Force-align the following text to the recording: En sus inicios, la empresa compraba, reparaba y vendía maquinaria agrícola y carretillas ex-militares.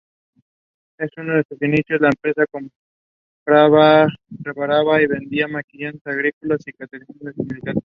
En 0.97 1.09
sus 1.47 1.61
inicios, 1.61 2.01
la 2.01 2.09
empresa 2.09 2.45
compraba, 2.49 4.07
reparaba 4.29 4.99
y 4.99 5.05
vendía 5.07 5.47
maquinaria 5.47 5.99
agrícola 6.05 6.57
y 6.65 6.71
carretillas 6.73 7.05
ex-militares. 7.37 7.79